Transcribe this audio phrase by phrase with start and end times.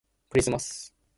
[0.29, 0.95] クリスマス